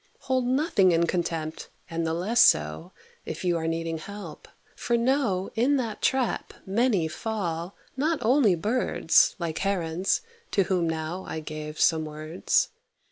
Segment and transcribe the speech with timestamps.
[0.21, 2.91] Hold nothing in contempt, and the less so,
[3.23, 9.35] If you are needing help, for know In that trap many fall, not only birds,
[9.37, 10.21] Like Herons,
[10.53, 12.69] to whom now I gave some words.